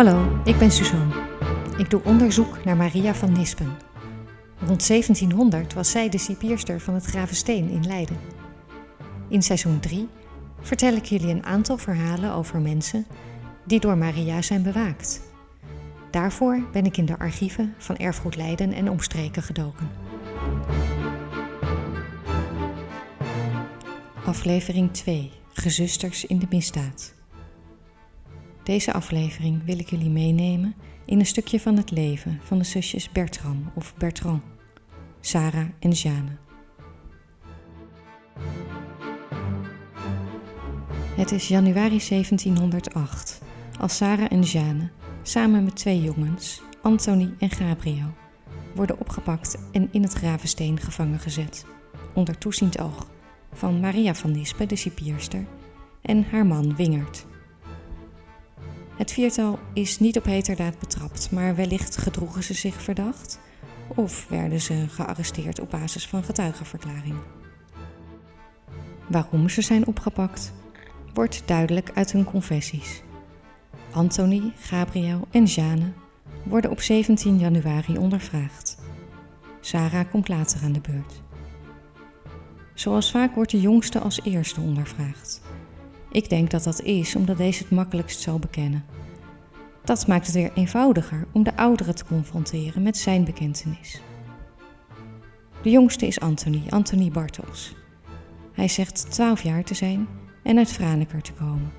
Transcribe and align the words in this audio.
Hallo, 0.00 0.40
ik 0.44 0.58
ben 0.58 0.70
Suzanne. 0.70 1.14
Ik 1.78 1.90
doe 1.90 2.02
onderzoek 2.04 2.64
naar 2.64 2.76
Maria 2.76 3.14
van 3.14 3.32
Nispen. 3.32 3.76
Rond 4.58 4.86
1700 4.88 5.74
was 5.74 5.90
zij 5.90 6.08
de 6.08 6.18
cipierster 6.18 6.80
van 6.80 6.94
het 6.94 7.04
Gravensteen 7.04 7.68
in 7.68 7.86
Leiden. 7.86 8.16
In 9.28 9.42
seizoen 9.42 9.80
3 9.80 10.08
vertel 10.60 10.92
ik 10.92 11.04
jullie 11.04 11.28
een 11.28 11.44
aantal 11.44 11.78
verhalen 11.78 12.32
over 12.32 12.60
mensen 12.60 13.06
die 13.64 13.80
door 13.80 13.98
Maria 13.98 14.42
zijn 14.42 14.62
bewaakt. 14.62 15.20
Daarvoor 16.10 16.62
ben 16.72 16.84
ik 16.84 16.96
in 16.96 17.06
de 17.06 17.18
archieven 17.18 17.74
van 17.78 17.96
Erfgoed 17.96 18.36
Leiden 18.36 18.72
en 18.72 18.90
omstreken 18.90 19.42
gedoken. 19.42 19.90
Aflevering 24.24 24.92
2: 24.92 25.30
Gezusters 25.52 26.24
in 26.24 26.38
de 26.38 26.46
misdaad. 26.50 27.18
Deze 28.62 28.92
aflevering 28.92 29.64
wil 29.64 29.78
ik 29.78 29.90
jullie 29.90 30.10
meenemen 30.10 30.74
in 31.04 31.18
een 31.18 31.26
stukje 31.26 31.60
van 31.60 31.76
het 31.76 31.90
leven 31.90 32.40
van 32.42 32.58
de 32.58 32.64
zusjes 32.64 33.10
Bertram 33.10 33.70
of 33.74 33.94
Bertrand, 33.94 34.42
Sarah 35.20 35.68
en 35.78 35.90
Jeanne. 35.90 36.36
Het 41.16 41.32
is 41.32 41.48
januari 41.48 42.00
1708 42.08 43.40
als 43.80 43.96
Sarah 43.96 44.26
en 44.30 44.42
Jeanne 44.42 44.90
samen 45.22 45.64
met 45.64 45.76
twee 45.76 46.02
jongens, 46.02 46.62
Anthony 46.82 47.34
en 47.38 47.50
Gabriel, 47.50 48.14
worden 48.74 49.00
opgepakt 49.00 49.58
en 49.72 49.88
in 49.92 50.02
het 50.02 50.12
Gravensteen 50.12 50.80
gevangen 50.80 51.18
gezet, 51.18 51.64
onder 52.14 52.38
toeziend 52.38 52.80
oog 52.80 53.06
van 53.52 53.80
Maria 53.80 54.14
van 54.14 54.30
Nispen, 54.30 54.68
de 54.68 54.76
cipierster, 54.76 55.44
en 56.02 56.24
haar 56.30 56.46
man 56.46 56.76
Wingert. 56.76 57.26
Het 59.00 59.12
viertal 59.12 59.58
is 59.72 59.98
niet 59.98 60.16
op 60.16 60.24
heterdaad 60.24 60.78
betrapt, 60.78 61.30
maar 61.30 61.54
wellicht 61.54 61.96
gedroegen 61.96 62.42
ze 62.42 62.54
zich 62.54 62.82
verdacht 62.82 63.40
of 63.88 64.26
werden 64.28 64.60
ze 64.60 64.84
gearresteerd 64.88 65.60
op 65.60 65.70
basis 65.70 66.06
van 66.06 66.22
getuigenverklaringen. 66.22 67.22
Waarom 69.08 69.48
ze 69.48 69.62
zijn 69.62 69.86
opgepakt, 69.86 70.52
wordt 71.14 71.42
duidelijk 71.46 71.90
uit 71.94 72.12
hun 72.12 72.24
confessies. 72.24 73.02
Anthony, 73.92 74.52
Gabriel 74.58 75.28
en 75.30 75.44
Jeanne 75.44 75.92
worden 76.42 76.70
op 76.70 76.80
17 76.80 77.38
januari 77.38 77.98
ondervraagd. 77.98 78.78
Sarah 79.60 80.10
komt 80.10 80.28
later 80.28 80.60
aan 80.62 80.72
de 80.72 80.80
beurt. 80.80 81.22
Zoals 82.74 83.10
vaak 83.10 83.34
wordt 83.34 83.50
de 83.50 83.60
jongste 83.60 83.98
als 83.98 84.20
eerste 84.22 84.60
ondervraagd. 84.60 85.40
Ik 86.10 86.28
denk 86.28 86.50
dat 86.50 86.62
dat 86.62 86.82
is 86.82 87.16
omdat 87.16 87.36
deze 87.36 87.62
het 87.62 87.70
makkelijkst 87.70 88.20
zal 88.20 88.38
bekennen. 88.38 88.84
Dat 89.84 90.06
maakt 90.06 90.26
het 90.26 90.34
weer 90.34 90.50
eenvoudiger 90.54 91.26
om 91.32 91.42
de 91.42 91.56
oudere 91.56 91.92
te 91.92 92.04
confronteren 92.04 92.82
met 92.82 92.96
zijn 92.96 93.24
bekentenis. 93.24 94.00
De 95.62 95.70
jongste 95.70 96.06
is 96.06 96.20
Anthony, 96.20 96.62
Anthony 96.68 97.10
Bartels. 97.10 97.74
Hij 98.52 98.68
zegt 98.68 99.10
12 99.10 99.42
jaar 99.42 99.64
te 99.64 99.74
zijn 99.74 100.08
en 100.42 100.58
uit 100.58 100.72
Franeker 100.72 101.22
te 101.22 101.32
komen. 101.32 101.72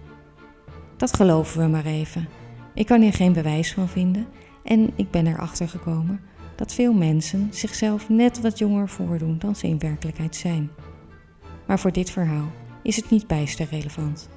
Dat 0.98 1.16
geloven 1.16 1.62
we 1.62 1.68
maar 1.68 1.86
even. 1.86 2.28
Ik 2.74 2.86
kan 2.86 3.02
hier 3.02 3.14
geen 3.14 3.34
bewijs 3.34 3.74
van 3.74 3.88
vinden 3.88 4.28
en 4.64 4.92
ik 4.96 5.12
ben 5.12 5.28
erachter 5.28 5.70
gekomen 5.70 6.22
dat 6.56 6.74
veel 6.74 6.94
mensen 6.94 7.48
zichzelf 7.52 8.10
net 8.10 8.42
wat 8.42 8.58
jonger 8.58 8.90
voordoen 8.90 9.40
dan 9.40 9.56
ze 9.56 9.68
in 9.68 9.80
werkelijkheid 9.80 10.36
zijn. 10.36 10.70
Maar 11.68 11.80
voor 11.80 11.92
dit 11.92 12.10
verhaal 12.10 12.52
is 12.84 12.96
het 12.96 13.10
niet 13.10 13.28
bijster 13.28 13.68
relevant. 13.72 14.30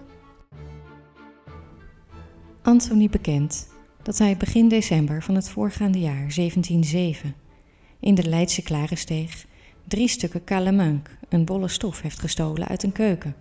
Anthony 2.74 3.08
bekent 3.08 3.68
dat 4.02 4.18
hij 4.18 4.36
begin 4.36 4.68
december 4.68 5.22
van 5.22 5.34
het 5.34 5.48
voorgaande 5.48 5.98
jaar 5.98 6.34
1707 6.34 7.34
in 8.00 8.14
de 8.14 8.28
Leidse 8.28 8.62
Klarensteeg 8.62 9.46
drie 9.88 10.08
stukken 10.08 10.44
calamanque, 10.44 11.12
een 11.28 11.44
bolle 11.44 11.68
stof, 11.68 12.00
heeft 12.00 12.18
gestolen 12.18 12.68
uit 12.68 12.82
een 12.82 12.92
keuken. 12.92 13.34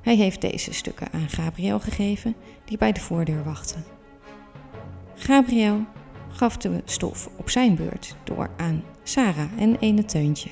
Hij 0.00 0.16
heeft 0.16 0.40
deze 0.40 0.72
stukken 0.72 1.12
aan 1.12 1.28
Gabriel 1.28 1.80
gegeven, 1.80 2.34
die 2.64 2.78
bij 2.78 2.92
de 2.92 3.00
voordeur 3.00 3.44
wachtte. 3.44 3.78
Gabriel 5.14 5.84
gaf 6.28 6.56
de 6.56 6.82
stof 6.84 7.30
op 7.36 7.50
zijn 7.50 7.74
beurt 7.74 8.16
door 8.24 8.50
aan 8.56 8.82
Sarah 9.02 9.50
en 9.58 9.76
ene 9.78 10.04
Teuntje. 10.04 10.50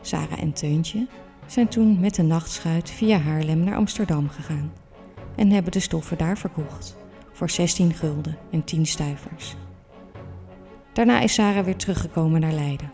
Sarah 0.00 0.40
en 0.40 0.52
Teuntje 0.52 1.06
zijn 1.46 1.68
toen 1.68 2.00
met 2.00 2.14
de 2.14 2.22
nachtschuit 2.22 2.90
via 2.90 3.18
Haarlem 3.18 3.64
naar 3.64 3.76
Amsterdam 3.76 4.28
gegaan 4.28 4.72
en 5.36 5.50
hebben 5.50 5.72
de 5.72 5.80
stoffen 5.80 6.18
daar 6.18 6.38
verkocht 6.38 6.96
voor 7.32 7.50
16 7.50 7.94
gulden 7.94 8.36
en 8.50 8.64
10 8.64 8.86
stuivers. 8.86 9.56
Daarna 10.92 11.20
is 11.20 11.34
Sarah 11.34 11.64
weer 11.64 11.76
teruggekomen 11.76 12.40
naar 12.40 12.52
Leiden. 12.52 12.90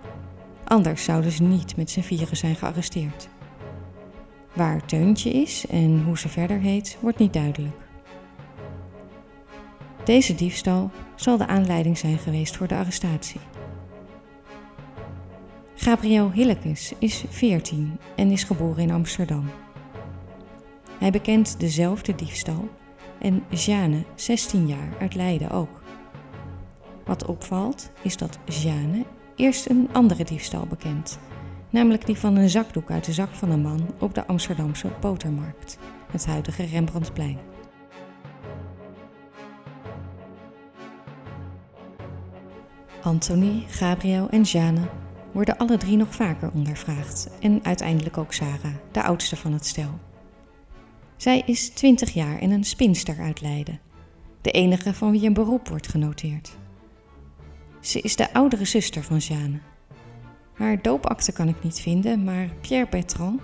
Anders 0.65 1.05
zouden 1.05 1.31
ze 1.31 1.43
niet 1.43 1.77
met 1.77 1.91
z'n 1.91 2.01
vieren 2.01 2.37
zijn 2.37 2.57
gearresteerd. 2.57 3.29
Waar 4.53 4.87
Teuntje 4.87 5.31
is 5.31 5.67
en 5.67 6.03
hoe 6.03 6.19
ze 6.19 6.29
verder 6.29 6.59
heet, 6.59 6.99
wordt 7.01 7.19
niet 7.19 7.33
duidelijk. 7.33 7.77
Deze 10.05 10.35
diefstal 10.35 10.91
zal 11.15 11.37
de 11.37 11.47
aanleiding 11.47 11.99
zijn 11.99 12.19
geweest 12.19 12.57
voor 12.57 12.67
de 12.67 12.75
arrestatie. 12.75 13.41
Gabriel 15.75 16.31
Hillekes 16.31 16.93
is 16.99 17.25
14 17.29 17.99
en 18.17 18.31
is 18.31 18.45
geboren 18.45 18.83
in 18.83 18.91
Amsterdam. 18.91 19.45
Hij 21.01 21.11
bekent 21.11 21.61
dezelfde 21.61 22.15
diefstal 22.15 22.69
en 23.19 23.43
Jeanne, 23.51 24.05
16 24.15 24.67
jaar, 24.67 24.89
uit 25.01 25.15
Leiden 25.15 25.51
ook. 25.51 25.83
Wat 27.05 27.27
opvalt 27.27 27.91
is 28.03 28.17
dat 28.17 28.39
Jeanne 28.45 29.05
eerst 29.37 29.69
een 29.69 29.89
andere 29.93 30.25
diefstal 30.25 30.67
bekent, 30.67 31.19
namelijk 31.71 32.07
die 32.07 32.19
van 32.19 32.37
een 32.37 32.49
zakdoek 32.49 32.91
uit 32.91 33.05
de 33.05 33.13
zak 33.13 33.29
van 33.29 33.51
een 33.51 33.63
man 33.63 33.81
op 33.99 34.15
de 34.15 34.27
Amsterdamse 34.27 34.91
Botermarkt, 35.01 35.79
het 36.11 36.27
huidige 36.27 36.65
Rembrandtplein. 36.65 37.39
Anthony, 43.03 43.65
Gabriel 43.69 44.29
en 44.29 44.43
Jeanne 44.43 44.89
worden 45.33 45.59
alle 45.59 45.77
drie 45.77 45.97
nog 45.97 46.15
vaker 46.15 46.51
ondervraagd 46.55 47.31
en 47.41 47.61
uiteindelijk 47.63 48.19
ook 48.19 48.33
Sarah, 48.33 48.75
de 48.91 49.03
oudste 49.03 49.37
van 49.37 49.53
het 49.53 49.67
stel. 49.67 50.10
Zij 51.21 51.43
is 51.47 51.69
20 51.69 52.11
jaar 52.11 52.39
en 52.39 52.51
een 52.51 52.65
spinster 52.65 53.19
uit 53.19 53.41
Leiden, 53.41 53.81
de 54.41 54.51
enige 54.51 54.95
van 54.95 55.11
wie 55.11 55.27
een 55.27 55.33
beroep 55.33 55.69
wordt 55.69 55.89
genoteerd. 55.89 56.57
Ze 57.81 58.01
is 58.01 58.17
de 58.17 58.33
oudere 58.33 58.65
zuster 58.65 59.03
van 59.03 59.17
Jeanne. 59.17 59.59
Haar 60.53 60.83
doopakte 60.83 61.33
kan 61.33 61.49
ik 61.49 61.63
niet 61.63 61.81
vinden, 61.81 62.25
maar 62.25 62.49
Pierre 62.61 62.89
Bertrand 62.91 63.41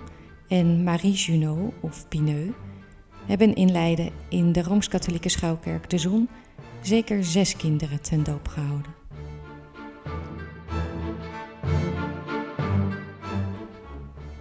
en 0.47 0.83
Marie 0.83 1.13
Junot 1.13 1.73
of 1.79 2.07
Pineux 2.07 2.55
hebben 3.25 3.55
in 3.55 3.71
Leiden 3.71 4.11
in 4.29 4.51
de 4.51 4.63
Rooms-Katholieke 4.63 5.29
Schouwkerk 5.29 5.89
de 5.89 5.97
Zon 5.97 6.29
zeker 6.81 7.23
zes 7.23 7.57
kinderen 7.57 8.01
ten 8.01 8.23
doop 8.23 8.47
gehouden. 8.47 8.95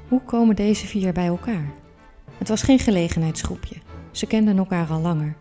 Hoe 0.09 0.23
komen 0.23 0.57
deze 0.57 0.87
vier 0.87 1.13
bij 1.13 1.27
elkaar? 1.27 1.85
Het 2.39 2.49
was 2.49 2.63
geen 2.63 2.79
gelegenheidsgroepje. 2.79 3.77
Ze 4.11 4.27
kenden 4.27 4.59
elkaar 4.59 4.89
al 4.89 5.01
langer. 5.01 5.37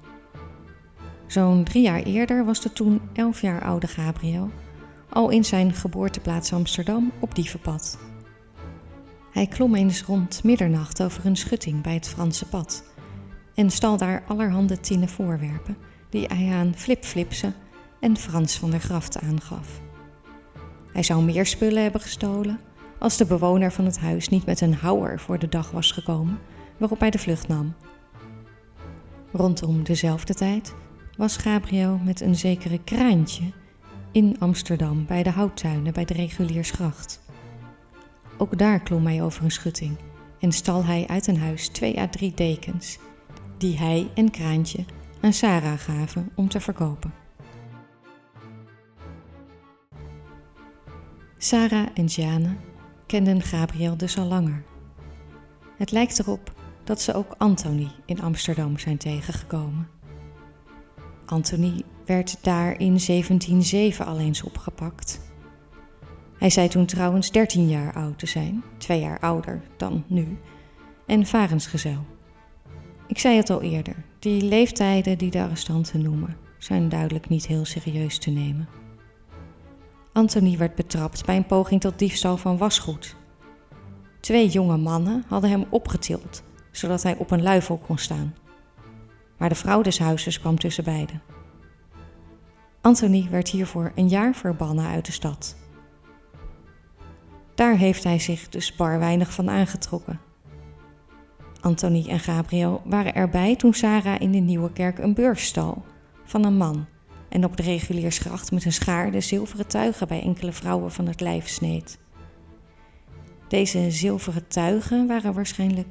Zo'n 1.27 1.63
drie 1.63 1.83
jaar 1.83 2.03
eerder 2.03 2.45
was 2.45 2.61
de 2.61 2.73
toen 2.73 3.01
elf 3.13 3.41
jaar 3.41 3.63
oude 3.63 3.87
Gabriel 3.87 4.49
al 5.09 5.29
in 5.29 5.45
zijn 5.45 5.73
geboorteplaats 5.73 6.53
Amsterdam 6.53 7.11
op 7.19 7.35
dievenpad. 7.35 7.97
Hij 9.31 9.47
klom 9.47 9.75
eens 9.75 10.03
rond 10.03 10.43
middernacht 10.43 11.03
over 11.03 11.25
een 11.25 11.35
schutting 11.35 11.81
bij 11.81 11.93
het 11.93 12.07
Franse 12.07 12.45
pad 12.45 12.83
en 13.55 13.69
stal 13.69 13.97
daar 13.97 14.23
allerhande 14.27 14.79
tinnen 14.79 15.09
voorwerpen 15.09 15.77
die 16.09 16.25
hij 16.27 16.57
aan 16.57 16.73
Flipflipsen 16.75 17.53
en 17.99 18.17
Frans 18.17 18.57
van 18.57 18.71
der 18.71 18.79
Graft 18.79 19.19
aangaf. 19.19 19.81
Hij 20.91 21.03
zou 21.03 21.23
meer 21.23 21.45
spullen 21.45 21.83
hebben 21.83 22.01
gestolen 22.01 22.59
als 22.99 23.17
de 23.17 23.25
bewoner 23.25 23.71
van 23.71 23.85
het 23.85 23.99
huis 23.99 24.29
niet 24.29 24.45
met 24.45 24.61
een 24.61 24.73
houwer 24.73 25.19
voor 25.19 25.39
de 25.39 25.49
dag 25.49 25.71
was 25.71 25.91
gekomen 25.91 26.39
waarop 26.77 26.99
hij 26.99 27.09
de 27.09 27.19
vlucht 27.19 27.47
nam. 27.47 27.73
Rondom 29.31 29.83
dezelfde 29.83 30.33
tijd 30.33 30.75
was 31.17 31.37
Gabriel 31.37 31.99
met 32.03 32.21
een 32.21 32.35
zekere 32.35 32.83
kraantje 32.83 33.43
in 34.11 34.35
Amsterdam 34.39 35.05
bij 35.05 35.23
de 35.23 35.29
houttuinen 35.29 35.93
bij 35.93 36.05
de 36.05 36.13
Reguliersgracht. 36.13 37.21
Ook 38.37 38.57
daar 38.57 38.79
klom 38.79 39.05
hij 39.05 39.23
over 39.23 39.43
een 39.43 39.51
schutting 39.51 39.97
en 40.39 40.51
stal 40.51 40.85
hij 40.85 41.07
uit 41.07 41.27
een 41.27 41.37
huis 41.37 41.67
twee 41.67 41.99
à 41.99 42.07
drie 42.07 42.33
dekens, 42.33 42.99
die 43.57 43.77
hij 43.77 44.09
en 44.13 44.31
Kraantje 44.31 44.85
aan 45.21 45.33
Sarah 45.33 45.79
gaven 45.79 46.31
om 46.35 46.49
te 46.49 46.59
verkopen. 46.59 47.13
Sarah 51.37 51.87
en 51.93 52.05
Jane 52.05 52.55
kenden 53.05 53.41
Gabriel 53.41 53.97
dus 53.97 54.17
al 54.17 54.25
langer. 54.25 54.63
Het 55.77 55.91
lijkt 55.91 56.19
erop 56.19 56.54
dat 56.85 57.01
ze 57.01 57.13
ook 57.13 57.35
Anthony 57.37 57.91
in 58.05 58.21
Amsterdam 58.21 58.77
zijn 58.77 58.97
tegengekomen. 58.97 59.87
Anthony 61.25 61.83
werd 62.05 62.37
daar 62.43 62.71
in 62.71 62.99
1707 63.05 64.05
al 64.05 64.19
eens 64.19 64.43
opgepakt. 64.43 65.19
Hij 66.37 66.49
zei 66.49 66.67
toen 66.67 66.85
trouwens 66.85 67.31
13 67.31 67.67
jaar 67.67 67.93
oud 67.93 68.19
te 68.19 68.25
zijn, 68.25 68.63
twee 68.77 68.99
jaar 68.99 69.19
ouder 69.19 69.61
dan 69.77 70.03
nu, 70.07 70.37
en 71.05 71.25
varensgezel. 71.25 72.05
Ik 73.07 73.19
zei 73.19 73.37
het 73.37 73.49
al 73.49 73.61
eerder, 73.61 73.95
die 74.19 74.41
leeftijden 74.41 75.17
die 75.17 75.31
de 75.31 75.41
arrestanten 75.41 76.01
noemen, 76.01 76.37
zijn 76.57 76.89
duidelijk 76.89 77.29
niet 77.29 77.47
heel 77.47 77.65
serieus 77.65 78.17
te 78.17 78.29
nemen. 78.29 78.67
Anthony 80.13 80.57
werd 80.57 80.75
betrapt 80.75 81.25
bij 81.25 81.35
een 81.35 81.45
poging 81.45 81.81
tot 81.81 81.99
diefstal 81.99 82.37
van 82.37 82.57
wasgoed. 82.57 83.15
Twee 84.19 84.49
jonge 84.49 84.77
mannen 84.77 85.23
hadden 85.27 85.49
hem 85.49 85.65
opgetild, 85.69 86.43
zodat 86.77 87.03
hij 87.03 87.15
op 87.17 87.31
een 87.31 87.41
luifel 87.41 87.77
kon 87.77 87.97
staan. 87.97 88.35
Maar 89.37 89.49
de 89.49 89.55
vrouw 89.55 89.81
des 89.81 89.99
huizes 89.99 90.39
kwam 90.39 90.59
tussen 90.59 90.83
beiden. 90.83 91.21
Anthony 92.81 93.27
werd 93.29 93.49
hiervoor 93.49 93.91
een 93.95 94.07
jaar 94.07 94.35
verbannen 94.35 94.87
uit 94.87 95.05
de 95.05 95.11
stad. 95.11 95.55
Daar 97.55 97.77
heeft 97.77 98.03
hij 98.03 98.19
zich 98.19 98.49
dus 98.49 98.75
bar 98.75 98.99
weinig 98.99 99.33
van 99.33 99.49
aangetrokken. 99.49 100.19
Anthony 101.61 102.05
en 102.07 102.19
Gabriel 102.19 102.81
waren 102.85 103.15
erbij 103.15 103.55
toen 103.55 103.73
Sarah 103.73 104.21
in 104.21 104.31
de 104.31 104.37
Nieuwe 104.37 104.71
Kerk 104.71 104.97
een 104.97 105.13
beurs 105.13 105.45
stal 105.45 105.83
van 106.23 106.45
een 106.45 106.57
man 106.57 106.85
en 107.29 107.45
op 107.45 107.57
de 107.57 107.63
reguliersgracht 107.63 108.51
met 108.51 108.65
een 108.65 108.73
schaar 108.73 109.11
de 109.11 109.21
zilveren 109.21 109.67
tuigen 109.67 110.07
bij 110.07 110.21
enkele 110.21 110.51
vrouwen 110.51 110.91
van 110.91 111.07
het 111.07 111.21
lijf 111.21 111.47
sneed. 111.47 111.99
Deze 113.47 113.91
zilveren 113.91 114.47
tuigen 114.47 115.07
waren 115.07 115.33
waarschijnlijk 115.33 115.87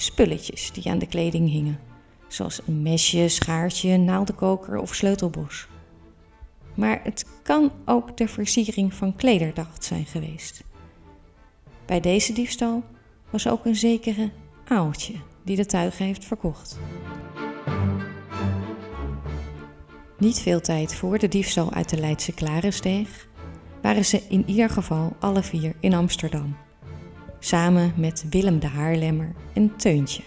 spulletjes 0.00 0.72
die 0.72 0.90
aan 0.90 0.98
de 0.98 1.06
kleding 1.06 1.50
hingen, 1.50 1.80
zoals 2.28 2.60
een 2.66 2.82
mesje, 2.82 3.28
schaartje, 3.28 3.96
naaldenkoker 3.96 4.78
of 4.78 4.94
sleutelbos. 4.94 5.66
Maar 6.74 7.00
het 7.02 7.26
kan 7.42 7.72
ook 7.84 8.16
de 8.16 8.28
versiering 8.28 8.94
van 8.94 9.16
klederdacht 9.16 9.84
zijn 9.84 10.06
geweest. 10.06 10.64
Bij 11.86 12.00
deze 12.00 12.32
diefstal 12.32 12.82
was 13.30 13.48
ook 13.48 13.64
een 13.64 13.76
zekere 13.76 14.30
Aaltje 14.64 15.14
die 15.44 15.56
de 15.56 15.66
tuigen 15.66 16.04
heeft 16.04 16.24
verkocht. 16.24 16.78
Niet 20.18 20.38
veel 20.38 20.60
tijd 20.60 20.94
voor 20.94 21.18
de 21.18 21.28
diefstal 21.28 21.72
uit 21.72 21.88
de 21.88 21.96
Leidse 21.96 22.32
Klarensteeg 22.32 23.28
waren 23.82 24.04
ze 24.04 24.22
in 24.28 24.44
ieder 24.46 24.70
geval 24.70 25.16
alle 25.18 25.42
vier 25.42 25.74
in 25.80 25.94
Amsterdam, 25.94 26.56
samen 27.38 27.92
met 27.96 28.26
Willem 28.30 28.58
de 28.58 28.66
Haarlemmer 28.66 29.32
en 29.52 29.76
Teuntje. 29.76 30.22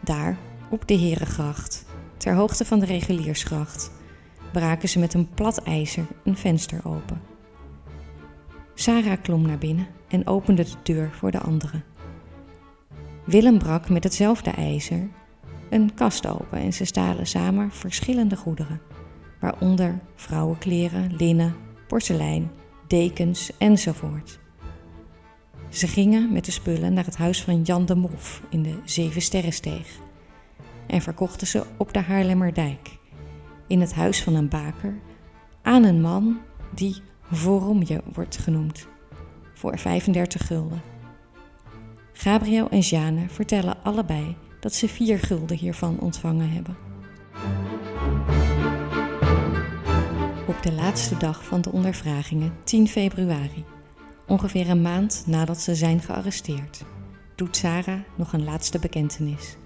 Daar, 0.00 0.36
op 0.70 0.88
de 0.88 0.94
Herengracht, 0.94 1.86
ter 2.16 2.34
hoogte 2.34 2.64
van 2.64 2.78
de 2.78 2.86
Reguliersgracht, 2.86 3.90
braken 4.52 4.88
ze 4.88 4.98
met 4.98 5.14
een 5.14 5.28
plat 5.34 5.62
ijzer 5.62 6.06
een 6.24 6.36
venster 6.36 6.80
open. 6.84 7.20
Sarah 8.74 9.22
klom 9.22 9.46
naar 9.46 9.58
binnen 9.58 9.86
en 10.08 10.26
opende 10.26 10.62
de 10.62 10.76
deur 10.82 11.10
voor 11.12 11.30
de 11.30 11.40
anderen. 11.40 11.84
Willem 13.24 13.58
brak 13.58 13.88
met 13.88 14.04
hetzelfde 14.04 14.50
ijzer 14.50 15.08
een 15.70 15.94
kast 15.94 16.26
open 16.26 16.58
en 16.58 16.72
ze 16.72 16.84
stalen 16.84 17.26
samen 17.26 17.70
verschillende 17.70 18.36
goederen, 18.36 18.80
waaronder 19.40 19.98
vrouwenkleren, 20.14 21.16
linnen, 21.16 21.54
porselein, 21.86 22.50
dekens 22.86 23.50
enzovoort. 23.58 24.40
Ze 25.70 25.86
gingen 25.86 26.32
met 26.32 26.44
de 26.44 26.50
spullen 26.50 26.92
naar 26.92 27.04
het 27.04 27.16
huis 27.16 27.42
van 27.42 27.62
Jan 27.62 27.86
de 27.86 27.94
Mof 27.94 28.42
in 28.50 28.62
de 28.62 28.78
Zevensterrensteeg 28.84 29.98
en 30.86 31.00
verkochten 31.00 31.46
ze 31.46 31.64
op 31.76 31.92
de 31.92 32.00
Haarlemmerdijk, 32.00 32.98
in 33.66 33.80
het 33.80 33.94
huis 33.94 34.22
van 34.22 34.34
een 34.34 34.48
baker, 34.48 34.94
aan 35.62 35.84
een 35.84 36.00
man 36.00 36.38
die 36.74 36.96
Voromje 37.30 38.02
wordt 38.12 38.36
genoemd, 38.36 38.86
voor 39.54 39.78
35 39.78 40.46
gulden. 40.46 40.82
Gabriel 42.12 42.68
en 42.68 42.80
Jeanne 42.80 43.28
vertellen 43.28 43.82
allebei 43.82 44.36
dat 44.60 44.74
ze 44.74 44.88
vier 44.88 45.18
gulden 45.18 45.56
hiervan 45.56 46.00
ontvangen 46.00 46.50
hebben. 46.50 46.76
Op 50.46 50.62
de 50.62 50.72
laatste 50.72 51.16
dag 51.16 51.44
van 51.44 51.60
de 51.60 51.72
ondervragingen, 51.72 52.52
10 52.64 52.88
februari, 52.88 53.64
ongeveer 54.28 54.70
een 54.70 54.82
maand 54.82 55.22
nadat 55.26 55.60
ze 55.60 55.74
zijn 55.74 56.00
gearresteerd, 56.00 56.84
doet 57.34 57.56
Sarah 57.56 58.00
nog 58.14 58.32
een 58.32 58.44
laatste 58.44 58.78
bekentenis. 58.78 59.56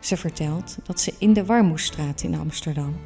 Ze 0.00 0.16
vertelt 0.16 0.76
dat 0.82 1.00
ze 1.00 1.14
in 1.18 1.32
de 1.32 1.44
Warmoesstraat 1.44 2.22
in 2.22 2.34
Amsterdam, 2.34 2.96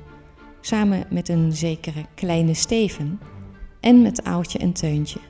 samen 0.61 1.07
met 1.11 1.29
een 1.29 1.53
zekere 1.53 2.07
kleine 2.15 2.55
Steven 2.55 3.21
en 3.81 4.03
met 4.03 4.25
Oudje 4.25 4.59
en 4.59 4.73
Teuntje, 4.73 5.21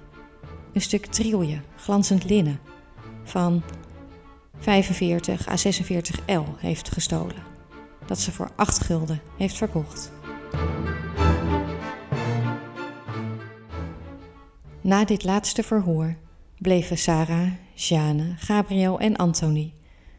een 0.73 0.81
stuk 0.81 1.07
trilje, 1.07 1.61
glanzend 1.77 2.25
linnen, 2.25 2.61
van 3.25 3.63
45 4.59 5.49
à 5.49 5.57
46 5.57 6.21
L 6.27 6.45
heeft 6.57 6.93
gestolen. 6.93 7.47
Dat 8.07 8.19
ze 8.19 8.33
voor 8.33 8.51
8 8.57 8.85
gulden 8.85 9.21
heeft 9.37 9.57
verkocht. 9.57 10.13
Na 14.81 15.05
dit 15.05 15.25
laatste 15.25 15.63
verhoor 15.63 16.17
bleven 16.59 16.99
Sarah, 16.99 17.53
Jeanne, 17.75 18.35
Gabriel 18.37 19.01
en 19.01 19.17
Anthony 19.17 19.73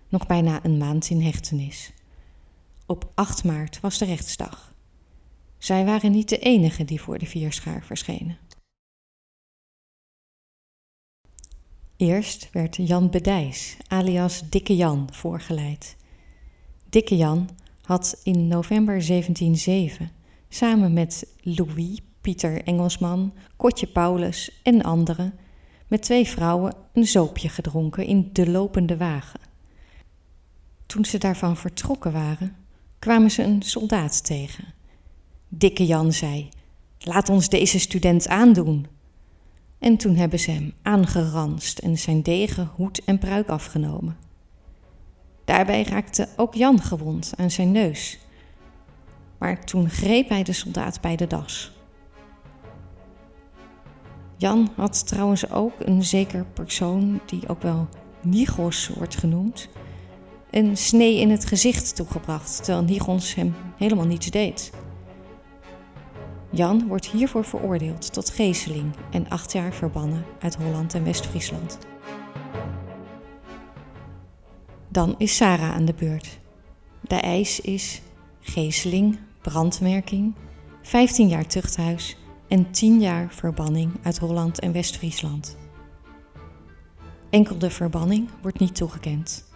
nog 0.09 0.27
bijna 0.27 0.65
een 0.65 0.77
maand 0.77 1.09
in 1.09 1.21
hechtenis. 1.21 1.93
Op 2.85 3.11
8 3.15 3.43
maart 3.43 3.79
was 3.79 3.97
de 3.97 4.05
rechtsdag. 4.05 4.73
Zij 5.57 5.85
waren 5.85 6.11
niet 6.11 6.29
de 6.29 6.37
enigen 6.37 6.85
die 6.85 7.01
voor 7.01 7.17
de 7.17 7.25
vierschaar 7.25 7.83
verschenen. 7.83 8.37
Eerst 11.97 12.49
werd 12.51 12.75
Jan 12.75 13.09
Bedijs, 13.09 13.77
alias 13.87 14.49
Dikke 14.49 14.75
Jan, 14.75 15.07
voorgeleid. 15.11 15.95
Dikke 16.89 17.17
Jan 17.17 17.49
had 17.81 18.21
in 18.23 18.47
november 18.47 19.07
1707 19.07 20.11
samen 20.49 20.93
met 20.93 21.27
Louis, 21.41 21.99
Pieter 22.29 22.63
Engelsman, 22.63 23.33
Kotje 23.57 23.87
Paulus 23.87 24.59
en 24.63 24.81
anderen 24.81 25.33
met 25.87 26.01
twee 26.01 26.27
vrouwen 26.27 26.73
een 26.93 27.07
zoopje 27.07 27.49
gedronken 27.49 28.05
in 28.05 28.29
de 28.33 28.49
lopende 28.49 28.97
wagen. 28.97 29.39
Toen 30.85 31.05
ze 31.05 31.17
daarvan 31.17 31.57
vertrokken 31.57 32.11
waren, 32.11 32.55
kwamen 32.99 33.31
ze 33.31 33.43
een 33.43 33.61
soldaat 33.61 34.25
tegen. 34.25 34.73
Dikke 35.47 35.85
Jan 35.85 36.13
zei: 36.13 36.49
Laat 36.99 37.29
ons 37.29 37.49
deze 37.49 37.79
student 37.79 38.27
aandoen. 38.27 38.87
En 39.79 39.97
toen 39.97 40.15
hebben 40.15 40.39
ze 40.39 40.51
hem 40.51 40.73
aangeranst 40.81 41.79
en 41.79 41.97
zijn 41.97 42.21
degen, 42.21 42.71
hoed 42.75 43.03
en 43.03 43.19
pruik 43.19 43.49
afgenomen. 43.49 44.17
Daarbij 45.45 45.83
raakte 45.83 46.27
ook 46.35 46.53
Jan 46.53 46.81
gewond 46.81 47.33
aan 47.37 47.51
zijn 47.51 47.71
neus. 47.71 48.19
Maar 49.37 49.65
toen 49.65 49.89
greep 49.89 50.29
hij 50.29 50.43
de 50.43 50.53
soldaat 50.53 51.01
bij 51.01 51.15
de 51.15 51.27
das. 51.27 51.77
Jan 54.39 54.69
had 54.75 55.07
trouwens 55.07 55.51
ook 55.51 55.73
een 55.79 56.03
zeker 56.03 56.45
persoon, 56.53 57.19
die 57.25 57.47
ook 57.47 57.61
wel 57.61 57.87
Nigos 58.21 58.87
wordt 58.87 59.15
genoemd, 59.15 59.69
een 60.51 60.77
snee 60.77 61.19
in 61.19 61.29
het 61.29 61.45
gezicht 61.45 61.95
toegebracht, 61.95 62.63
terwijl 62.63 62.85
Nigons 62.85 63.35
hem 63.35 63.55
helemaal 63.77 64.05
niets 64.05 64.31
deed. 64.31 64.71
Jan 66.49 66.87
wordt 66.87 67.07
hiervoor 67.07 67.45
veroordeeld 67.45 68.13
tot 68.13 68.29
gezeling 68.29 68.95
en 69.11 69.29
acht 69.29 69.51
jaar 69.51 69.73
verbannen 69.73 70.25
uit 70.39 70.55
Holland 70.55 70.93
en 70.93 71.03
West-Friesland. 71.03 71.77
Dan 74.89 75.15
is 75.17 75.35
Sarah 75.35 75.71
aan 75.71 75.85
de 75.85 75.93
beurt. 75.93 76.39
De 77.01 77.15
eis 77.15 77.61
is 77.61 78.01
gezeling, 78.39 79.19
brandmerking, 79.41 80.33
15 80.81 81.27
jaar 81.27 81.47
tuchthuis 81.47 82.17
en 82.49 82.71
10 82.71 82.99
jaar 82.99 83.33
verbanning 83.33 83.91
uit 84.01 84.17
Holland 84.17 84.59
en 84.59 84.71
West-Friesland. 84.71 85.57
Enkel 87.29 87.57
de 87.57 87.69
verbanning 87.69 88.29
wordt 88.41 88.59
niet 88.59 88.75
toegekend. 88.75 89.47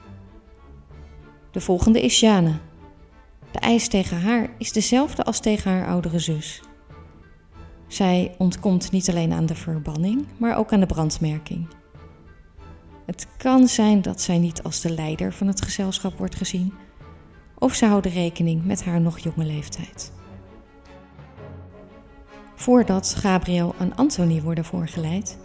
De 1.52 1.62
volgende 1.62 2.02
is 2.02 2.20
Jane. 2.20 2.54
De 3.52 3.60
eis 3.60 3.88
tegen 3.88 4.22
haar 4.22 4.50
is 4.58 4.72
dezelfde 4.72 5.24
als 5.24 5.40
tegen 5.40 5.72
haar 5.72 5.88
oudere 5.88 6.20
zus. 6.20 6.62
Zij 7.88 8.36
ontkomt 8.38 8.92
niet 8.92 9.10
alleen 9.10 9.34
aan 9.34 9.46
de 9.46 9.56
verbanning, 9.56 10.26
maar 10.38 10.58
ook 10.58 10.74
aan 10.74 10.80
de 10.80 10.86
brandmerking. 10.86 11.68
Het 13.06 13.28
kan 13.38 13.68
zijn 13.68 14.02
dat 14.02 14.22
zij 14.22 14.38
niet 14.38 14.64
als 14.64 14.82
de 14.82 14.90
leider 14.90 15.34
van 15.34 15.48
het 15.48 15.62
gezelschap 15.62 16.18
wordt 16.18 16.36
gezien, 16.36 16.74
of 17.58 17.74
ze 17.74 17.86
houden 17.86 18.12
rekening 18.12 18.66
met 18.66 18.84
haar 18.84 19.02
nog 19.02 19.20
jonge 19.20 19.46
leeftijd. 19.46 20.12
Voordat 22.64 23.16
Gabriel 23.18 23.76
en 23.80 23.96
Anthony 23.96 24.42
worden 24.42 24.66
voorgeleid, 24.66 25.38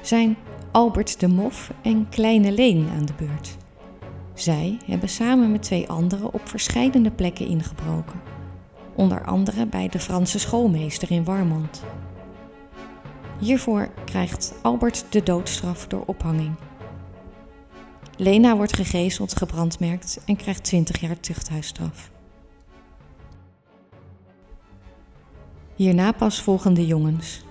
zijn 0.00 0.36
Albert 0.72 1.20
de 1.20 1.28
Mof 1.28 1.70
en 1.82 2.08
Kleine 2.08 2.52
Leen 2.52 2.88
aan 2.96 3.04
de 3.04 3.12
beurt. 3.16 3.56
Zij 4.34 4.78
hebben 4.86 5.08
samen 5.08 5.52
met 5.52 5.62
twee 5.62 5.88
anderen 5.88 6.32
op 6.32 6.48
verschillende 6.48 7.10
plekken 7.10 7.46
ingebroken, 7.46 8.20
onder 8.94 9.24
andere 9.24 9.66
bij 9.66 9.88
de 9.88 9.98
Franse 9.98 10.38
schoolmeester 10.38 11.10
in 11.10 11.24
Warmond. 11.24 11.82
Hiervoor 13.38 13.88
krijgt 14.04 14.54
Albert 14.62 15.04
de 15.08 15.22
doodstraf 15.22 15.86
door 15.86 16.02
ophanging. 16.06 16.54
Lena 18.16 18.56
wordt 18.56 18.76
gegezeld, 18.76 19.36
gebrandmerkt 19.36 20.20
en 20.26 20.36
krijgt 20.36 20.64
20 20.64 21.00
jaar 21.00 21.20
tuchthuisstraf. 21.20 22.12
Hierna 25.76 26.12
pas 26.12 26.42
volgen 26.42 26.74
de 26.74 26.86
jongens. 26.86 27.44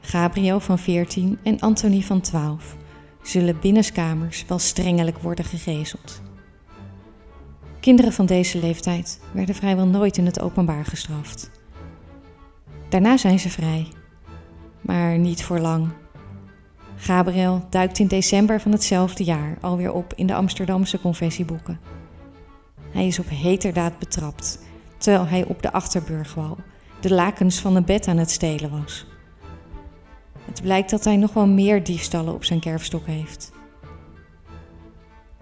Gabriel 0.00 0.60
van 0.60 0.78
14 0.78 1.38
en 1.42 1.60
Anthony 1.60 2.00
van 2.00 2.20
12 2.20 2.76
zullen 3.22 3.60
binnenskamers 3.60 4.44
wel 4.46 4.58
strengelijk 4.58 5.18
worden 5.18 5.44
gegezeld. 5.44 6.22
Kinderen 7.80 8.12
van 8.12 8.26
deze 8.26 8.58
leeftijd 8.58 9.20
werden 9.32 9.54
vrijwel 9.54 9.86
nooit 9.86 10.16
in 10.16 10.26
het 10.26 10.40
openbaar 10.40 10.84
gestraft. 10.84 11.50
Daarna 12.88 13.16
zijn 13.16 13.38
ze 13.38 13.50
vrij, 13.50 13.86
maar 14.80 15.18
niet 15.18 15.44
voor 15.44 15.58
lang. 15.58 15.88
Gabriel 16.96 17.66
duikt 17.70 17.98
in 17.98 18.06
december 18.06 18.60
van 18.60 18.72
hetzelfde 18.72 19.24
jaar 19.24 19.58
alweer 19.60 19.92
op 19.92 20.12
in 20.16 20.26
de 20.26 20.34
Amsterdamse 20.34 21.00
confessieboeken. 21.00 21.80
Hij 22.90 23.06
is 23.06 23.18
op 23.18 23.28
heterdaad 23.28 23.98
betrapt, 23.98 24.58
terwijl 24.98 25.26
hij 25.26 25.44
op 25.44 25.62
de 25.62 25.72
achterburgwal 25.72 26.56
de 27.02 27.14
lakens 27.14 27.60
van 27.60 27.76
een 27.76 27.84
bed 27.84 28.08
aan 28.08 28.16
het 28.16 28.30
stelen 28.30 28.70
was. 28.70 29.06
Het 30.44 30.62
blijkt 30.62 30.90
dat 30.90 31.04
hij 31.04 31.16
nog 31.16 31.32
wel 31.32 31.46
meer 31.46 31.84
diefstallen 31.84 32.34
op 32.34 32.44
zijn 32.44 32.60
kerfstok 32.60 33.06
heeft. 33.06 33.52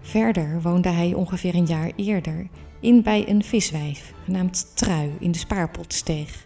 Verder 0.01 0.61
woonde 0.61 0.89
hij 0.89 1.13
ongeveer 1.13 1.55
een 1.55 1.65
jaar 1.65 1.91
eerder 1.95 2.47
in 2.79 3.01
bij 3.01 3.29
een 3.29 3.43
viswijf 3.43 4.13
genaamd 4.23 4.71
Trui 4.75 5.11
in 5.19 5.31
de 5.31 5.37
Spaarpotsteeg. 5.37 6.45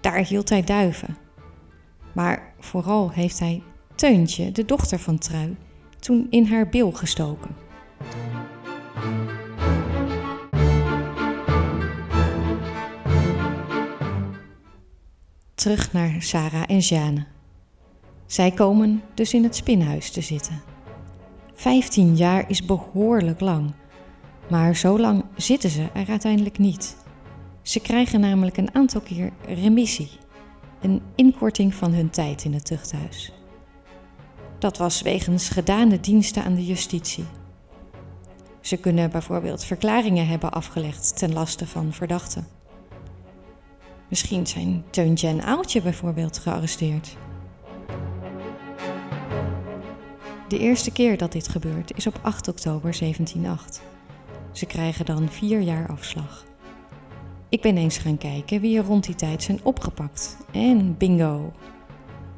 Daar 0.00 0.18
hield 0.18 0.48
hij 0.48 0.62
duiven. 0.62 1.16
Maar 2.12 2.54
vooral 2.58 3.10
heeft 3.10 3.38
hij 3.38 3.62
Teuntje, 3.94 4.52
de 4.52 4.64
dochter 4.64 4.98
van 4.98 5.18
Trui, 5.18 5.56
toen 5.98 6.26
in 6.30 6.46
haar 6.46 6.68
bil 6.68 6.92
gestoken. 6.92 7.50
Terug 15.66 15.92
naar 15.92 16.16
Sarah 16.18 16.62
en 16.66 16.78
Jeanne. 16.78 17.24
Zij 18.26 18.50
komen 18.50 19.02
dus 19.14 19.34
in 19.34 19.42
het 19.42 19.56
spinhuis 19.56 20.10
te 20.10 20.20
zitten. 20.20 20.62
Vijftien 21.54 22.16
jaar 22.16 22.50
is 22.50 22.64
behoorlijk 22.64 23.40
lang, 23.40 23.72
maar 24.50 24.76
zo 24.76 24.98
lang 24.98 25.24
zitten 25.36 25.70
ze 25.70 25.88
er 25.94 26.08
uiteindelijk 26.08 26.58
niet. 26.58 26.96
Ze 27.62 27.80
krijgen 27.80 28.20
namelijk 28.20 28.56
een 28.56 28.74
aantal 28.74 29.00
keer 29.00 29.32
remissie, 29.46 30.10
een 30.80 31.02
inkorting 31.14 31.74
van 31.74 31.92
hun 31.92 32.10
tijd 32.10 32.44
in 32.44 32.54
het 32.54 32.64
tuchthuis. 32.64 33.32
Dat 34.58 34.78
was 34.78 35.02
wegens 35.02 35.48
gedane 35.48 36.00
diensten 36.00 36.44
aan 36.44 36.54
de 36.54 36.66
justitie. 36.66 37.24
Ze 38.60 38.76
kunnen 38.76 39.10
bijvoorbeeld 39.10 39.64
verklaringen 39.64 40.26
hebben 40.26 40.52
afgelegd 40.52 41.18
ten 41.18 41.32
laste 41.32 41.66
van 41.66 41.92
verdachten. 41.92 42.55
Misschien 44.08 44.46
zijn 44.46 44.84
Teuntje 44.90 45.28
en 45.28 45.42
Aaltje 45.42 45.82
bijvoorbeeld 45.82 46.38
gearresteerd. 46.38 47.16
De 50.48 50.58
eerste 50.58 50.92
keer 50.92 51.16
dat 51.16 51.32
dit 51.32 51.48
gebeurt 51.48 51.96
is 51.96 52.06
op 52.06 52.18
8 52.22 52.48
oktober 52.48 52.98
1708. 52.98 53.82
Ze 54.52 54.66
krijgen 54.66 55.04
dan 55.04 55.28
vier 55.28 55.60
jaar 55.60 55.88
afslag. 55.88 56.44
Ik 57.48 57.60
ben 57.60 57.76
eens 57.76 57.98
gaan 57.98 58.18
kijken 58.18 58.60
wie 58.60 58.78
er 58.78 58.84
rond 58.84 59.04
die 59.04 59.14
tijd 59.14 59.42
zijn 59.42 59.60
opgepakt. 59.62 60.36
En 60.52 60.96
bingo! 60.96 61.52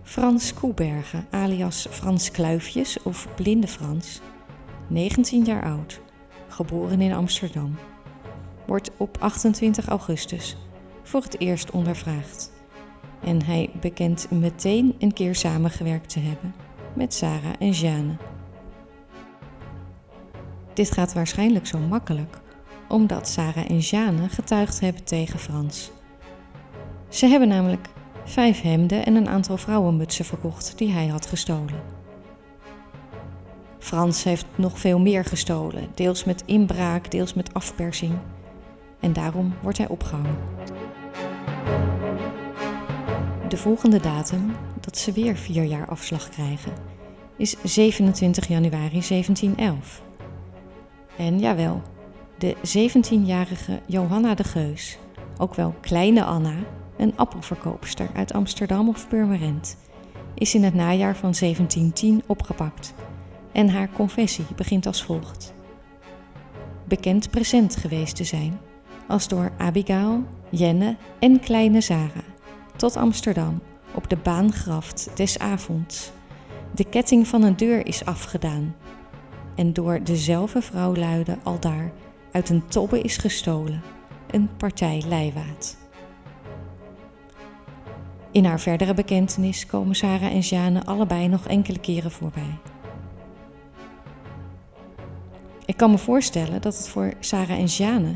Frans 0.02 0.54
Koebergen, 0.54 1.26
alias 1.30 1.86
Frans 1.90 2.30
Kluifjes 2.30 3.02
of 3.02 3.28
Blinde 3.34 3.68
Frans, 3.68 4.20
19 4.86 5.44
jaar 5.44 5.64
oud, 5.64 6.00
geboren 6.48 7.00
in 7.00 7.12
Amsterdam, 7.12 7.76
wordt 8.66 8.90
op 8.96 9.16
28 9.20 9.88
augustus 9.88 10.56
voor 11.08 11.22
het 11.22 11.40
eerst 11.40 11.70
ondervraagd. 11.70 12.52
En 13.20 13.44
hij 13.44 13.70
bekent 13.80 14.30
meteen 14.30 14.94
een 14.98 15.12
keer 15.12 15.34
samengewerkt 15.34 16.08
te 16.08 16.20
hebben 16.20 16.54
met 16.92 17.14
Sarah 17.14 17.54
en 17.58 17.70
Jeanne. 17.70 18.16
Dit 20.74 20.90
gaat 20.90 21.12
waarschijnlijk 21.12 21.66
zo 21.66 21.78
makkelijk 21.78 22.40
omdat 22.88 23.28
Sarah 23.28 23.70
en 23.70 23.78
Jeanne 23.78 24.28
getuigd 24.28 24.80
hebben 24.80 25.04
tegen 25.04 25.38
Frans. 25.38 25.90
Ze 27.08 27.26
hebben 27.26 27.48
namelijk 27.48 27.88
vijf 28.24 28.60
hemden 28.60 29.06
en 29.06 29.14
een 29.14 29.28
aantal 29.28 29.56
vrouwenmutsen 29.56 30.24
verkocht 30.24 30.78
die 30.78 30.90
hij 30.90 31.06
had 31.06 31.26
gestolen. 31.26 31.80
Frans 33.78 34.24
heeft 34.24 34.46
nog 34.54 34.78
veel 34.78 34.98
meer 34.98 35.24
gestolen, 35.24 35.88
deels 35.94 36.24
met 36.24 36.42
inbraak, 36.46 37.10
deels 37.10 37.34
met 37.34 37.54
afpersing. 37.54 38.18
En 39.00 39.12
daarom 39.12 39.54
wordt 39.62 39.78
hij 39.78 39.88
opgehangen. 39.88 40.57
De 43.48 43.56
volgende 43.56 44.00
datum 44.00 44.56
dat 44.80 44.98
ze 44.98 45.12
weer 45.12 45.36
vier 45.36 45.64
jaar 45.64 45.88
afslag 45.88 46.28
krijgen 46.28 46.72
is 47.36 47.56
27 47.62 48.48
januari 48.48 49.02
1711. 49.08 50.02
En 51.16 51.38
jawel, 51.38 51.82
de 52.38 52.54
17-jarige 52.56 53.80
Johanna 53.86 54.34
de 54.34 54.44
Geus, 54.44 54.98
ook 55.38 55.54
wel 55.54 55.74
Kleine 55.80 56.24
Anna, 56.24 56.54
een 56.96 57.16
appelverkoopster 57.16 58.08
uit 58.14 58.32
Amsterdam 58.32 58.88
of 58.88 59.08
Purmerend, 59.08 59.76
is 60.34 60.54
in 60.54 60.64
het 60.64 60.74
najaar 60.74 61.16
van 61.16 61.34
1710 61.38 62.22
opgepakt 62.26 62.94
en 63.52 63.68
haar 63.68 63.90
confessie 63.92 64.46
begint 64.56 64.86
als 64.86 65.02
volgt. 65.02 65.54
Bekend 66.84 67.30
present 67.30 67.76
geweest 67.76 68.16
te 68.16 68.24
zijn 68.24 68.58
als 69.06 69.28
door 69.28 69.52
Abigail, 69.58 70.24
Jenne 70.50 70.96
en 71.18 71.40
kleine 71.40 71.80
Zara 71.80 72.36
tot 72.78 72.96
Amsterdam 72.96 73.60
op 73.94 74.10
de 74.10 74.16
baangraft 74.16 75.10
des 75.14 75.38
avonds. 75.38 76.10
De 76.74 76.84
ketting 76.84 77.28
van 77.28 77.42
een 77.42 77.56
deur 77.56 77.86
is 77.86 78.04
afgedaan 78.04 78.74
en 79.54 79.72
door 79.72 80.00
dezelfde 80.02 80.62
vrouw 80.62 80.94
luide 80.94 81.38
aldaar 81.42 81.92
uit 82.32 82.48
een 82.48 82.66
tobbe 82.66 83.00
is 83.00 83.16
gestolen, 83.16 83.82
een 84.30 84.48
partij 84.56 85.02
leiwaad. 85.08 85.76
In 88.30 88.44
haar 88.44 88.60
verdere 88.60 88.94
bekentenis 88.94 89.66
komen 89.66 89.94
Sarah 89.94 90.32
en 90.32 90.40
Jeanne 90.40 90.84
allebei 90.84 91.28
nog 91.28 91.46
enkele 91.46 91.78
keren 91.78 92.10
voorbij. 92.10 92.58
Ik 95.64 95.76
kan 95.76 95.90
me 95.90 95.98
voorstellen 95.98 96.60
dat 96.60 96.76
het 96.76 96.88
voor 96.88 97.12
Sarah 97.20 97.58
en 97.58 97.64
Jeanne 97.64 98.14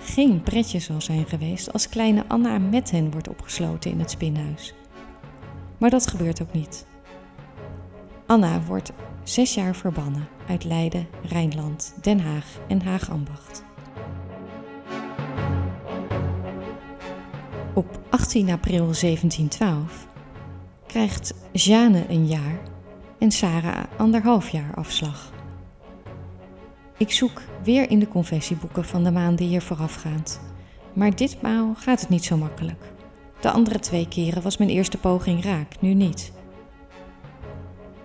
geen 0.00 0.42
pretje 0.42 0.78
zal 0.78 1.00
zijn 1.00 1.26
geweest 1.26 1.72
als 1.72 1.88
kleine 1.88 2.24
Anna 2.28 2.58
met 2.58 2.90
hen 2.90 3.10
wordt 3.10 3.28
opgesloten 3.28 3.90
in 3.90 3.98
het 3.98 4.10
spinhuis. 4.10 4.74
Maar 5.78 5.90
dat 5.90 6.06
gebeurt 6.06 6.42
ook 6.42 6.52
niet. 6.52 6.86
Anna 8.26 8.62
wordt 8.62 8.92
zes 9.22 9.54
jaar 9.54 9.74
verbannen 9.74 10.28
uit 10.48 10.64
Leiden, 10.64 11.06
Rijnland, 11.22 11.94
Den 12.02 12.20
Haag 12.20 12.46
en 12.68 12.82
Haagambacht. 12.82 13.64
Op 17.74 18.00
18 18.10 18.50
april 18.50 18.84
1712 18.84 20.08
krijgt 20.86 21.34
Jeanne 21.52 22.04
een 22.08 22.26
jaar 22.26 22.58
en 23.18 23.30
Sarah 23.30 23.84
anderhalf 23.96 24.48
jaar 24.48 24.74
afslag. 24.74 25.39
Ik 27.00 27.12
zoek 27.12 27.42
weer 27.62 27.90
in 27.90 27.98
de 27.98 28.08
confessieboeken 28.08 28.84
van 28.84 29.04
de 29.04 29.10
maanden 29.10 29.46
hier 29.46 29.62
voorafgaand. 29.62 30.40
Maar 30.92 31.16
ditmaal 31.16 31.74
gaat 31.74 32.00
het 32.00 32.08
niet 32.08 32.24
zo 32.24 32.36
makkelijk. 32.36 32.92
De 33.40 33.50
andere 33.50 33.78
twee 33.78 34.08
keren 34.08 34.42
was 34.42 34.56
mijn 34.56 34.70
eerste 34.70 34.98
poging 34.98 35.44
raak, 35.44 35.80
nu 35.80 35.94
niet. 35.94 36.32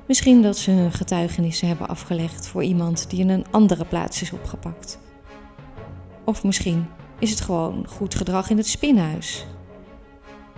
Misschien 0.07 0.41
dat 0.41 0.57
ze 0.57 0.71
hun 0.71 0.91
getuigenissen 0.91 1.67
hebben 1.67 1.87
afgelegd 1.87 2.47
voor 2.47 2.63
iemand 2.63 3.09
die 3.09 3.19
in 3.19 3.29
een 3.29 3.45
andere 3.51 3.85
plaats 3.85 4.21
is 4.21 4.31
opgepakt. 4.31 4.99
Of 6.23 6.43
misschien 6.43 6.87
is 7.19 7.29
het 7.29 7.41
gewoon 7.41 7.87
goed 7.87 8.15
gedrag 8.15 8.49
in 8.49 8.57
het 8.57 8.67
spinhuis. 8.67 9.45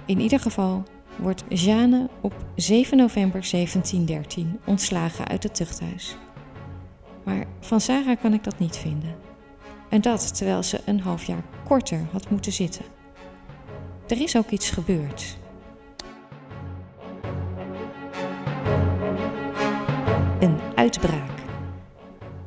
In 0.06 0.20
ieder 0.20 0.40
geval 0.40 0.84
wordt 1.16 1.44
Jeanne 1.50 2.10
op 2.22 2.34
7 2.56 2.98
november 2.98 3.48
1713 3.52 4.60
ontslagen 4.66 5.28
uit 5.28 5.44
het 5.44 5.56
tuchthuis. 5.56 6.18
Maar 7.28 7.46
van 7.60 7.82
Sarah 7.82 8.18
kan 8.22 8.34
ik 8.34 8.44
dat 8.44 8.60
niet 8.60 8.78
vinden. 8.78 9.16
En 9.90 10.02
dat 10.02 10.36
terwijl 10.36 10.64
ze 10.64 10.82
een 10.86 11.00
half 11.00 11.24
jaar 11.24 11.44
korter 11.64 12.08
had 12.12 12.30
moeten 12.30 12.52
zitten. 12.52 12.86
Er 14.08 14.22
is 14.22 14.38
ook 14.38 14.50
iets 14.50 14.70
gebeurd. 14.70 15.38
Een 20.40 20.58
uitbraak. 20.76 21.30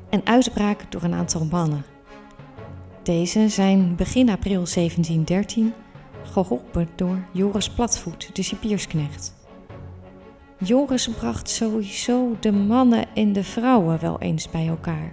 en 0.08 0.26
uitbraak 0.26 0.92
door 0.92 1.02
een 1.02 1.14
aantal 1.14 1.44
mannen. 1.44 1.84
Deze 3.02 3.48
zijn 3.48 3.96
begin 3.96 4.30
april 4.30 4.64
1713 4.64 5.72
geholpen 6.22 6.88
door 6.96 7.18
Joris 7.32 7.70
Platvoet, 7.70 8.36
de 8.36 8.42
cipiersknecht. 8.42 9.39
Joris 10.62 11.08
bracht 11.08 11.50
sowieso 11.50 12.36
de 12.40 12.52
mannen 12.52 13.06
en 13.14 13.32
de 13.32 13.44
vrouwen 13.44 14.00
wel 14.00 14.20
eens 14.20 14.50
bij 14.50 14.68
elkaar. 14.68 15.12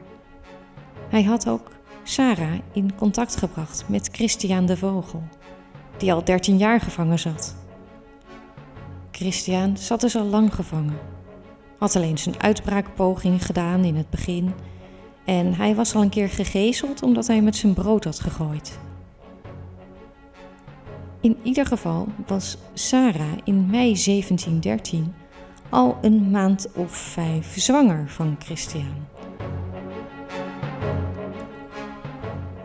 Hij 1.10 1.24
had 1.24 1.50
ook 1.50 1.72
Sarah 2.04 2.60
in 2.74 2.96
contact 2.96 3.36
gebracht 3.36 3.84
met 3.89 4.10
Christian 4.12 4.66
de 4.66 4.77
Vogel, 4.77 5.24
die 5.98 6.13
al 6.13 6.24
13 6.24 6.58
jaar 6.58 6.80
gevangen 6.80 7.20
zat. 7.20 7.56
Christian 9.12 9.77
zat 9.77 10.01
dus 10.01 10.16
al 10.16 10.25
lang 10.25 10.54
gevangen, 10.54 11.00
had 11.77 11.96
alleen 11.96 12.18
zijn 12.18 12.42
uitbraakpoging 12.42 13.46
gedaan 13.46 13.84
in 13.84 13.96
het 13.96 14.10
begin 14.10 14.54
en 15.25 15.54
hij 15.54 15.75
was 15.75 15.96
al 15.96 16.01
een 16.01 16.10
keer 16.10 16.30
gegezeld 16.30 17.04
omdat 17.04 17.27
hij 17.27 17.42
met 17.42 17.56
zijn 17.56 17.74
brood 17.74 18.04
had 18.04 18.20
gegooid. 18.20 18.80
In 21.22 21.38
ieder 21.44 21.66
geval 21.66 22.08
was 22.25 22.58
Sarah 22.74 23.38
in 23.44 23.66
mei 23.66 23.94
1713 23.94 25.13
al 25.70 25.98
een 26.02 26.32
maand 26.32 26.68
of 26.74 26.92
vijf 26.92 27.60
zwanger 27.60 28.10
van 28.10 28.36
Christian. 28.40 29.08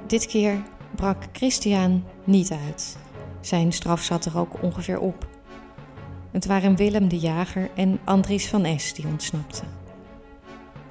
Dit 0.06 0.26
keer 0.26 0.62
brak 0.94 1.16
Christian 1.32 2.04
niet 2.24 2.50
uit. 2.66 2.96
Zijn 3.40 3.72
straf 3.72 4.02
zat 4.02 4.24
er 4.24 4.38
ook 4.38 4.62
ongeveer 4.62 4.98
op. 4.98 5.26
Het 6.30 6.46
waren 6.46 6.76
Willem 6.76 7.08
de 7.08 7.18
Jager 7.18 7.70
en 7.74 8.00
Andries 8.04 8.48
van 8.48 8.78
S 8.80 8.94
die 8.94 9.06
ontsnapten. 9.06 9.68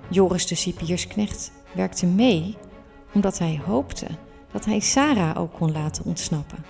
Joris 0.10 0.48
de 0.48 0.56
cipiersknecht 0.56 1.52
werkte 1.72 2.06
mee 2.06 2.58
omdat 3.14 3.40
hij 3.40 3.62
hoopte 3.66 4.08
dat 4.52 4.66
hij 4.66 4.80
Sarah 4.80 5.40
ook 5.40 5.54
kon 5.54 5.72
laten 5.72 6.06
ontsnappen. 6.06 6.66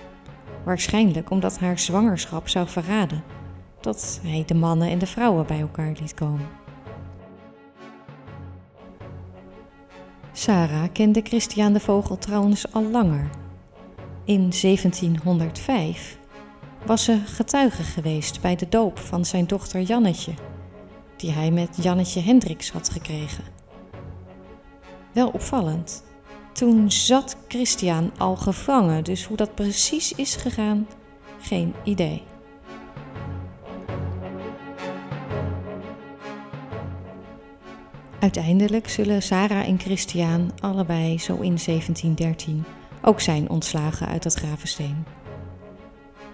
Waarschijnlijk 0.64 1.30
omdat 1.30 1.58
haar 1.58 1.78
zwangerschap 1.78 2.48
zou 2.48 2.68
verraden 2.68 3.22
dat 3.82 4.20
hij 4.22 4.44
de 4.46 4.54
mannen 4.54 4.88
en 4.88 4.98
de 4.98 5.06
vrouwen 5.06 5.46
bij 5.46 5.60
elkaar 5.60 5.92
liet 6.00 6.14
komen. 6.14 6.48
Sarah 10.32 10.88
kende 10.92 11.20
Christian 11.24 11.72
de 11.72 11.80
Vogel 11.80 12.18
trouwens 12.18 12.72
al 12.72 12.82
langer. 12.82 13.30
In 14.24 14.50
1705 14.60 16.18
was 16.86 17.04
ze 17.04 17.18
getuige 17.24 17.82
geweest 17.82 18.40
bij 18.40 18.56
de 18.56 18.68
doop 18.68 18.98
van 18.98 19.24
zijn 19.24 19.46
dochter 19.46 19.80
Jannetje, 19.80 20.32
die 21.16 21.30
hij 21.30 21.50
met 21.50 21.76
Jannetje 21.82 22.20
Hendricks 22.20 22.70
had 22.70 22.90
gekregen. 22.90 23.44
Wel 25.12 25.28
opvallend. 25.28 26.04
Toen 26.52 26.90
zat 26.90 27.36
Christian 27.48 28.10
al 28.18 28.36
gevangen, 28.36 29.04
dus 29.04 29.24
hoe 29.24 29.36
dat 29.36 29.54
precies 29.54 30.12
is 30.12 30.36
gegaan, 30.36 30.86
geen 31.40 31.74
idee. 31.84 32.22
Uiteindelijk 38.22 38.88
zullen 38.88 39.22
Sarah 39.22 39.68
en 39.68 39.78
Christian 39.78 40.50
allebei 40.60 41.18
zo 41.18 41.32
in 41.32 41.58
1713 41.64 42.64
ook 43.02 43.20
zijn 43.20 43.50
ontslagen 43.50 44.06
uit 44.06 44.24
het 44.24 44.34
gravensteen. 44.34 45.04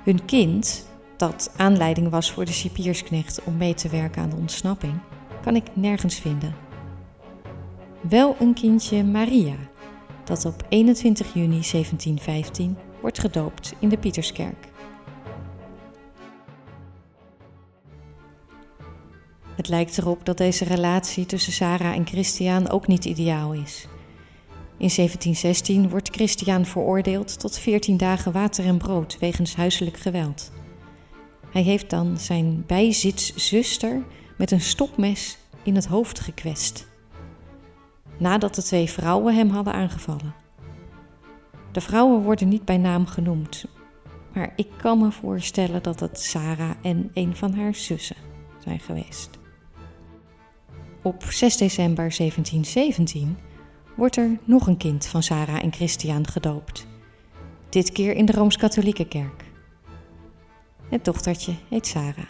Hun 0.04 0.24
kind, 0.24 0.86
dat 1.16 1.52
aanleiding 1.56 2.10
was 2.10 2.32
voor 2.32 2.44
de 2.44 2.52
cipiersknecht 2.52 3.44
om 3.44 3.56
mee 3.56 3.74
te 3.74 3.88
werken 3.88 4.22
aan 4.22 4.30
de 4.30 4.36
ontsnapping, 4.36 4.98
kan 5.42 5.56
ik 5.56 5.64
nergens 5.72 6.14
vinden. 6.14 6.54
Wel 8.00 8.36
een 8.40 8.54
kindje 8.54 9.04
Maria, 9.04 9.56
dat 10.24 10.44
op 10.44 10.66
21 10.68 11.34
juni 11.34 11.48
1715 11.48 12.76
wordt 13.00 13.18
gedoopt 13.18 13.74
in 13.78 13.88
de 13.88 13.98
Pieterskerk. 13.98 14.68
Het 19.58 19.68
lijkt 19.68 19.98
erop 19.98 20.24
dat 20.24 20.36
deze 20.36 20.64
relatie 20.64 21.26
tussen 21.26 21.52
Sarah 21.52 21.94
en 21.94 22.06
Christian 22.06 22.68
ook 22.68 22.86
niet 22.86 23.04
ideaal 23.04 23.52
is. 23.52 23.86
In 24.76 24.90
1716 24.94 25.88
wordt 25.88 26.08
Christian 26.08 26.64
veroordeeld 26.64 27.40
tot 27.40 27.58
14 27.58 27.96
dagen 27.96 28.32
water 28.32 28.64
en 28.64 28.78
brood 28.78 29.18
wegens 29.18 29.56
huiselijk 29.56 29.96
geweld. 29.96 30.52
Hij 31.50 31.62
heeft 31.62 31.90
dan 31.90 32.18
zijn 32.18 32.64
bijzitszuster 32.66 34.02
met 34.36 34.50
een 34.50 34.60
stopmes 34.60 35.38
in 35.62 35.74
het 35.74 35.86
hoofd 35.86 36.20
gekwetst. 36.20 36.88
Nadat 38.18 38.54
de 38.54 38.62
twee 38.62 38.90
vrouwen 38.90 39.34
hem 39.34 39.50
hadden 39.50 39.72
aangevallen. 39.72 40.34
De 41.72 41.80
vrouwen 41.80 42.22
worden 42.22 42.48
niet 42.48 42.64
bij 42.64 42.78
naam 42.78 43.06
genoemd, 43.06 43.64
maar 44.34 44.52
ik 44.56 44.68
kan 44.76 44.98
me 44.98 45.12
voorstellen 45.12 45.82
dat 45.82 46.00
het 46.00 46.20
Sarah 46.20 46.70
en 46.82 47.10
een 47.14 47.36
van 47.36 47.54
haar 47.54 47.74
zussen 47.74 48.16
zijn 48.58 48.80
geweest. 48.80 49.37
Op 51.02 51.24
6 51.28 51.56
december 51.56 52.16
1717 52.16 53.36
wordt 53.96 54.16
er 54.16 54.38
nog 54.44 54.66
een 54.66 54.76
kind 54.76 55.06
van 55.06 55.22
Sarah 55.22 55.62
en 55.62 55.72
Christian 55.72 56.26
gedoopt. 56.26 56.86
Dit 57.68 57.92
keer 57.92 58.14
in 58.14 58.26
de 58.26 58.32
Rooms-Katholieke 58.32 59.08
Kerk. 59.08 59.44
Het 60.88 61.04
dochtertje 61.04 61.52
heet 61.68 61.86
Sarah. 61.86 62.26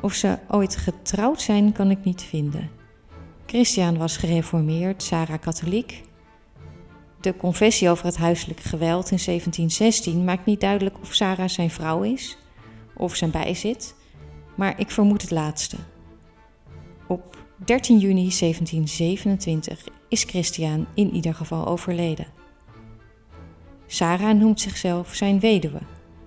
Of 0.00 0.14
ze 0.14 0.38
ooit 0.48 0.76
getrouwd 0.76 1.40
zijn, 1.40 1.72
kan 1.72 1.90
ik 1.90 2.04
niet 2.04 2.22
vinden. 2.22 2.70
Christian 3.46 3.98
was 3.98 4.16
gereformeerd, 4.16 5.02
Sarah 5.02 5.40
katholiek. 5.40 6.02
De 7.20 7.36
confessie 7.36 7.90
over 7.90 8.04
het 8.04 8.16
huiselijk 8.16 8.60
geweld 8.60 9.10
in 9.10 9.18
1716 9.24 10.24
maakt 10.24 10.46
niet 10.46 10.60
duidelijk 10.60 11.00
of 11.00 11.14
Sarah 11.14 11.48
zijn 11.48 11.70
vrouw 11.70 12.02
is 12.02 12.38
of 12.96 13.14
zijn 13.14 13.30
bijzit, 13.30 13.94
maar 14.54 14.80
ik 14.80 14.90
vermoed 14.90 15.22
het 15.22 15.30
laatste. 15.30 15.76
Op 17.06 17.36
13 17.64 17.98
juni 17.98 18.30
1727 18.38 19.88
is 20.08 20.22
Christian 20.22 20.86
in 20.94 21.14
ieder 21.14 21.34
geval 21.34 21.66
overleden. 21.66 22.26
Sarah 23.86 24.38
noemt 24.38 24.60
zichzelf 24.60 25.14
zijn 25.14 25.40
weduwe 25.40 25.80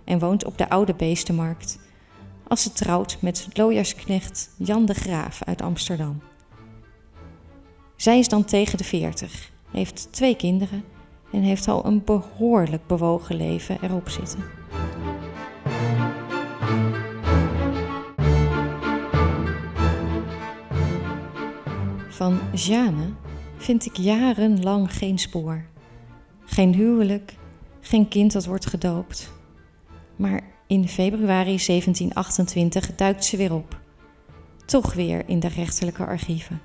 en 0.03 0.19
woont 0.19 0.45
op 0.45 0.57
de 0.57 0.69
Oude 0.69 0.93
Beestenmarkt 0.93 1.79
als 2.47 2.61
ze 2.61 2.71
trouwt 2.71 3.21
met 3.21 3.47
looiersknecht 3.53 4.53
Jan 4.57 4.85
de 4.85 4.93
Graaf 4.93 5.43
uit 5.43 5.61
Amsterdam. 5.61 6.21
Zij 7.95 8.19
is 8.19 8.29
dan 8.29 8.45
tegen 8.45 8.77
de 8.77 8.83
40, 8.83 9.51
heeft 9.71 10.07
twee 10.11 10.35
kinderen 10.35 10.83
en 11.31 11.41
heeft 11.41 11.67
al 11.67 11.85
een 11.85 12.03
behoorlijk 12.03 12.87
bewogen 12.87 13.35
leven 13.35 13.77
erop 13.81 14.09
zitten. 14.09 14.56
Van 22.17 22.39
Jeanne 22.53 23.13
vind 23.57 23.85
ik 23.85 23.97
jarenlang 23.97 24.93
geen 24.93 25.17
spoor. 25.17 25.65
Geen 26.45 26.73
huwelijk, 26.73 27.35
geen 27.79 28.07
kind 28.07 28.31
dat 28.31 28.45
wordt 28.45 28.65
gedoopt. 28.65 29.31
Maar 30.15 30.41
in 30.67 30.87
februari 30.87 31.57
1728 31.57 32.95
duikt 32.95 33.25
ze 33.25 33.37
weer 33.37 33.53
op. 33.53 33.79
Toch 34.65 34.93
weer 34.93 35.29
in 35.29 35.39
de 35.39 35.47
rechterlijke 35.47 36.05
archieven. 36.05 36.61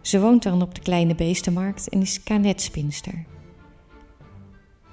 Ze 0.00 0.20
woont 0.20 0.42
dan 0.42 0.62
op 0.62 0.74
de 0.74 0.80
kleine 0.80 1.14
beestenmarkt 1.14 1.88
en 1.88 2.00
is 2.00 2.22
kanetspinster. 2.22 3.24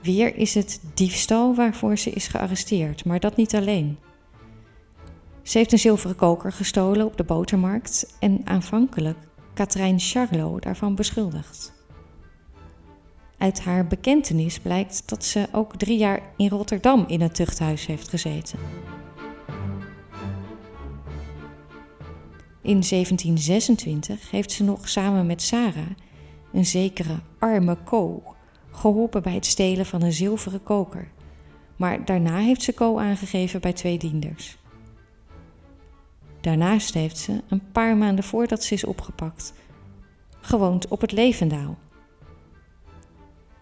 Weer 0.02 0.36
is 0.36 0.54
het 0.54 0.82
diefstal 0.93 1.56
waarvoor 1.56 1.98
ze 1.98 2.10
is 2.10 2.28
gearresteerd, 2.28 3.06
maar 3.06 3.20
dat 3.20 3.36
niet 3.36 3.56
alleen. 3.56 3.98
Ze 5.41 5.58
heeft 5.58 5.72
een 5.72 5.80
zilveren 5.80 6.15
koker 6.15 6.52
gestolen 6.52 7.06
op 7.06 7.17
de 7.17 7.24
botermarkt 7.24 8.15
en 8.20 8.41
aanvankelijk 8.43 9.17
Katrijn 9.58 10.00
Charlot 10.00 10.63
daarvan 10.63 10.96
beschuldigd. 10.96 11.74
Uit 13.38 13.62
haar 13.62 13.88
bekentenis 13.88 14.60
blijkt 14.60 15.10
dat 15.10 15.24
ze 15.24 15.48
ook 15.52 15.76
drie 15.76 15.98
jaar 15.98 16.22
in 16.36 16.50
Rotterdam 16.50 17.06
in 17.08 17.22
het 17.22 17.36
tuchthuis 17.36 17.86
heeft 17.86 18.08
gezeten. 18.08 18.60
In 22.62 22.84
1726 22.89 24.32
heeft 24.32 24.52
ze 24.52 24.63
nog 24.63 24.89
samen 24.89 25.26
met 25.26 25.41
Sarah, 25.41 25.89
een 26.54 26.65
zekere 26.65 27.20
arme 27.39 27.78
Co, 27.84 28.24
geholpen 28.72 29.24
bij 29.24 29.34
het 29.34 29.46
stelen 29.46 29.86
van 29.86 30.02
een 30.02 30.13
zilveren 30.13 30.63
koker. 30.63 31.12
Maar 31.76 32.06
daarna 32.06 32.38
heeft 32.38 32.62
ze 32.62 32.74
Co 32.74 32.98
aangegeven 32.98 33.62
bij 33.62 33.74
twee 33.74 33.98
dienders. 33.98 34.58
Daarnaast 36.48 36.94
heeft 36.94 37.18
ze, 37.18 37.44
een 37.48 37.72
paar 37.72 37.98
maanden 37.98 38.24
voordat 38.24 38.64
ze 38.64 38.74
is 38.74 38.84
opgepakt, 38.84 39.54
gewoond 40.42 40.88
op 40.88 41.02
het 41.02 41.12
Levendaal. 41.12 41.78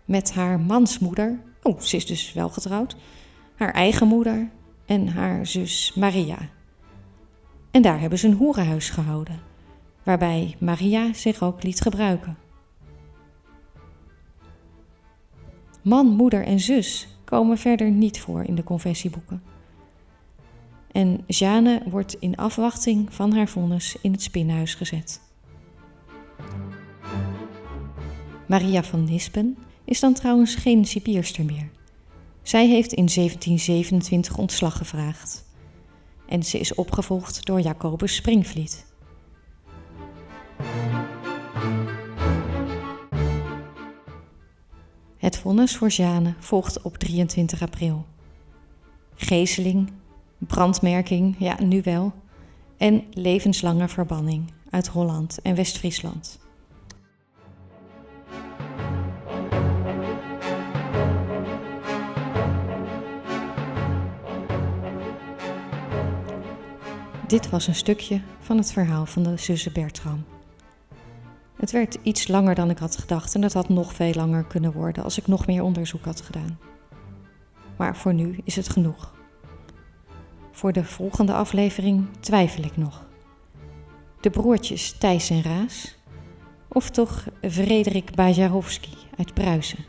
Met 0.05 0.33
haar 0.33 0.59
mansmoeder, 0.59 1.39
oh, 1.61 1.79
ze 1.79 1.95
is 1.95 2.05
dus 2.05 2.33
wel 2.33 2.49
getrouwd, 2.49 2.95
haar 3.55 3.73
eigen 3.73 4.07
moeder 4.07 4.49
en 4.85 5.07
haar 5.07 5.45
zus 5.47 5.93
Maria. 5.93 6.37
En 7.71 7.81
daar 7.81 7.99
hebben 7.99 8.19
ze 8.19 8.27
een 8.27 8.33
hoerenhuis 8.33 8.89
gehouden. 8.89 9.39
waarbij 10.03 10.55
Maria 10.59 11.13
zich 11.13 11.43
ook 11.43 11.63
liet 11.63 11.81
gebruiken. 11.81 12.37
Man, 15.81 16.07
moeder 16.07 16.45
en 16.45 16.59
zus 16.59 17.07
komen 17.23 17.57
verder 17.57 17.91
niet 17.91 18.19
voor 18.19 18.43
in 18.43 18.55
de 18.55 18.63
confessieboeken. 18.63 19.54
En 20.95 21.23
Jeanne 21.27 21.81
wordt 21.85 22.15
in 22.19 22.35
afwachting 22.35 23.13
van 23.13 23.33
haar 23.33 23.47
vonnis 23.47 23.97
in 24.01 24.11
het 24.11 24.21
spinhuis 24.21 24.75
gezet. 24.75 25.21
Maria 28.47 28.83
van 28.83 29.03
Nispen 29.03 29.57
is 29.85 29.99
dan 29.99 30.13
trouwens 30.13 30.55
geen 30.55 30.85
cipierster 30.85 31.45
meer. 31.45 31.69
Zij 32.41 32.67
heeft 32.67 32.93
in 32.93 33.05
1727 33.05 34.37
ontslag 34.37 34.77
gevraagd. 34.77 35.45
En 36.27 36.43
ze 36.43 36.59
is 36.59 36.73
opgevolgd 36.73 37.45
door 37.45 37.61
Jacobus 37.61 38.15
Springvliet. 38.15 38.85
Het 45.17 45.37
vonnis 45.37 45.77
voor 45.77 45.89
Jeanne 45.89 46.33
volgt 46.39 46.81
op 46.81 46.97
23 46.97 47.61
april. 47.61 48.05
Gezeling, 49.15 49.91
brandmerking, 50.47 51.35
ja 51.39 51.63
nu 51.63 51.81
wel, 51.83 52.13
en 52.77 53.03
levenslange 53.11 53.87
verbanning 53.87 54.51
uit 54.69 54.87
Holland 54.87 55.41
en 55.41 55.55
West-Friesland. 55.55 56.39
Dit 67.27 67.49
was 67.49 67.67
een 67.67 67.75
stukje 67.75 68.21
van 68.39 68.57
het 68.57 68.71
verhaal 68.71 69.05
van 69.05 69.23
de 69.23 69.37
zussen 69.37 69.73
Bertram. 69.73 70.23
Het 71.55 71.71
werd 71.71 71.97
iets 72.01 72.27
langer 72.27 72.55
dan 72.55 72.69
ik 72.69 72.77
had 72.77 72.97
gedacht 72.97 73.35
en 73.35 73.41
het 73.41 73.53
had 73.53 73.69
nog 73.69 73.93
veel 73.93 74.13
langer 74.13 74.43
kunnen 74.43 74.71
worden 74.71 75.03
als 75.03 75.17
ik 75.17 75.27
nog 75.27 75.47
meer 75.47 75.63
onderzoek 75.63 76.05
had 76.05 76.21
gedaan. 76.21 76.59
Maar 77.77 77.97
voor 77.97 78.13
nu 78.13 78.39
is 78.43 78.55
het 78.55 78.69
genoeg. 78.69 79.14
Voor 80.55 80.71
de 80.73 80.83
volgende 80.83 81.33
aflevering 81.33 82.07
twijfel 82.19 82.63
ik 82.63 82.77
nog. 82.77 83.05
De 84.21 84.29
broertjes 84.29 84.91
Thijs 84.97 85.29
en 85.29 85.41
Raas 85.41 85.95
of 86.67 86.89
toch 86.89 87.25
Frederik 87.49 88.15
Bajarowski 88.15 88.91
uit 89.17 89.33
Pruisen? 89.33 89.85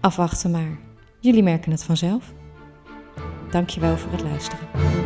Afwachten 0.00 0.50
maar. 0.50 0.78
Jullie 1.20 1.42
merken 1.42 1.70
het 1.70 1.84
vanzelf. 1.84 2.32
Dankjewel 3.50 3.96
voor 3.96 4.12
het 4.12 4.22
luisteren. 4.22 5.01